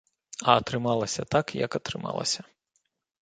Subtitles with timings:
[0.43, 2.41] А атрымалася так, як атрымалася.